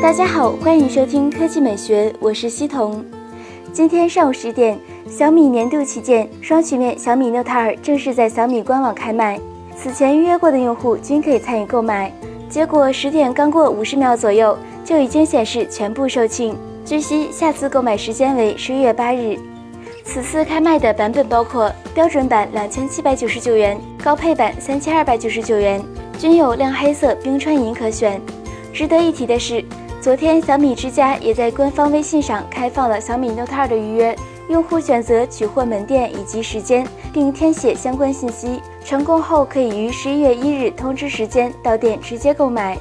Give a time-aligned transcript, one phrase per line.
[0.00, 3.04] 大家好，欢迎收听科技美学，我是西彤。
[3.72, 4.78] 今天上午十点，
[5.10, 9.40] 小米年度旗舰双曲面小米 Note 2正式在小米官网开卖，
[9.76, 12.12] 此前预约过的用户均可以参与购买。
[12.48, 16.54] 结果十点刚过五十秒左右，就已经显示全部售罄。
[16.84, 19.36] 据悉，下次购买时间为十一月八日。
[20.04, 25.82] 此次开卖的版本包括标准版两千七百九十九元，高配版三千二百九十九元，
[26.18, 28.20] 均有亮黑色、冰川银可选。
[28.72, 29.64] 值得一提的是。
[30.08, 34.16] 昨天，小米之家也在官方微信上开放了小米 Note 2的预约，
[34.48, 42.78] 用户选择取货门店以及时间，并填写相关信息，成功后可以于十一月一日通知时间到店直接购买。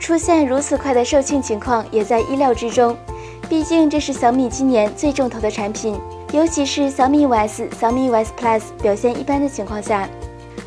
[0.00, 2.96] 出现如此快的售罄情况也在意料之中，
[3.48, 5.96] 毕竟这是小米今年最重头的产品，
[6.32, 10.08] 尤其是小米五 S、小米五 S Plus 表现一般的情况下。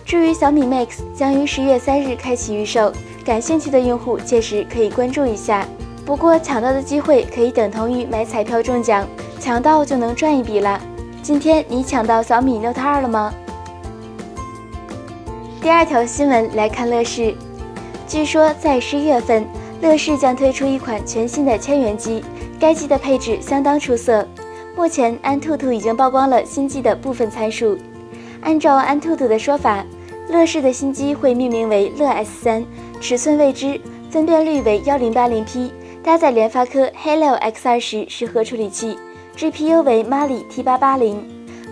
[0.05, 2.89] 至于小米 Max 将于十月三日开启预售，
[3.25, 5.67] 感兴趣的用户届时可以关注一下。
[6.09, 9.08] 不过抢到的机会可以等同于买彩票中奖，
[9.39, 10.81] 抢到就能赚一笔了。
[11.22, 13.31] 今天你抢到小米 Note 2了吗？
[15.61, 17.36] 第二条新闻来看乐视，
[18.08, 19.45] 据说在十一月份，
[19.81, 22.23] 乐视将推出一款全新的千元机，
[22.59, 24.28] 该机的配置相当出色。
[24.75, 27.78] 目前安兔兔已经曝光了新机的部分参数，
[28.41, 29.86] 按照安兔兔的说法，
[30.28, 32.66] 乐视的新机会命名为乐 S 三，
[33.00, 35.72] 尺寸未知，分辨率为幺零八零 P。
[36.10, 38.98] 搭载联发科 Helio X 二十十核处理器
[39.38, 41.24] ，GPU 为 Mali T 八八零。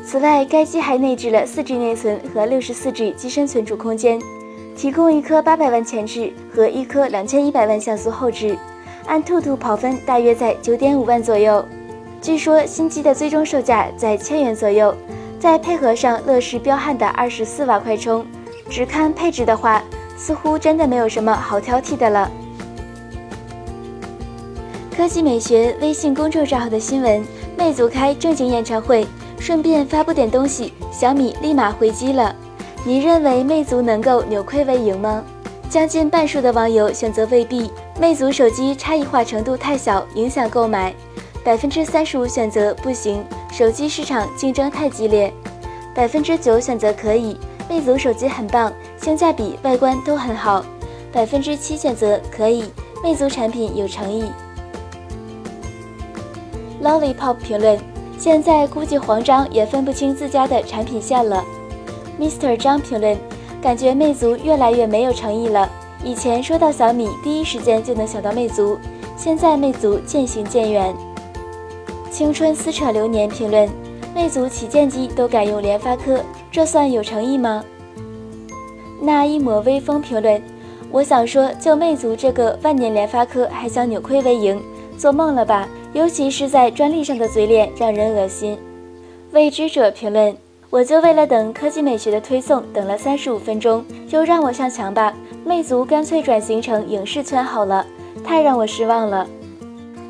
[0.05, 4.21] 此外，该机还内置了四 G 内存和六十四 G 机身存储空间，
[4.75, 8.55] 提供一颗八百万前置和一颗两千一百万像素后置。
[9.07, 11.65] 按兔兔跑分大约在九点五万左右。
[12.21, 14.93] 据说新机的最终售价在千元左右，
[15.39, 18.23] 再配合上乐视彪悍的二十四瓦快充，
[18.69, 19.81] 只看配置的话，
[20.15, 22.31] 似乎真的没有什么好挑剔的了。
[24.97, 27.23] 科技美学微信公众账号的新闻：
[27.55, 29.05] 魅族开正经演唱会，
[29.39, 32.35] 顺便发布点东西，小米立马回击了。
[32.83, 35.23] 你认为魅族能够扭亏为盈吗？
[35.69, 37.69] 将近半数的网友选择未必，
[37.99, 40.91] 魅族手机差异化程度太小，影响购买。
[41.43, 45.31] 百分之三十五选择不行，手机市场竞争太激烈。
[45.93, 47.37] 百分之九选择可以，
[47.69, 50.65] 魅族手机很棒，性价比、外观都很好。
[51.13, 52.63] 百分之七选择可以，
[53.03, 54.25] 魅族产品有诚意。
[56.81, 57.79] Lollipop 评论：
[58.17, 61.43] 现在估计黄章也分不清自家的产品线了。
[62.19, 63.17] Mr 张评论：
[63.61, 65.69] 感觉魅族越来越没有诚意了。
[66.03, 68.77] 以前说到小米，第一时间就能想到魅族，
[69.15, 70.95] 现在魅族渐行渐远。
[72.11, 73.69] 青春撕扯流年评论：
[74.13, 77.63] 魅族旗舰机都改用联发科，这算有诚意吗？
[79.01, 80.41] 那一抹微风评论：
[80.91, 84.61] 我想说，就魅族这个万年联发科，还想扭亏为盈，
[84.97, 85.67] 做梦了吧？
[85.93, 88.57] 尤其是在专利上的嘴脸让人恶心。
[89.31, 90.35] 未知者评论：
[90.69, 95.13] 我就为了等科技美学的推送，等了三十五分钟，就让我上墙吧。
[95.45, 97.85] 魅族干脆转型成影视圈好了，
[98.23, 99.27] 太让我失望了。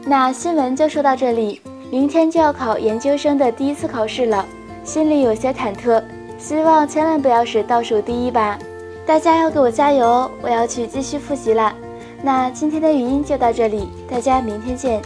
[0.06, 1.62] 那新闻就说到这里，
[1.92, 4.46] 明天就要考研究生的第一次考试了，
[4.84, 6.02] 心里有些忐忑，
[6.38, 8.58] 希望千万不要是倒数第一吧。
[9.06, 11.74] 大家要给我加油哦，我要去继续复习了。
[12.22, 15.02] 那今天的语音就到这里，大家明天见。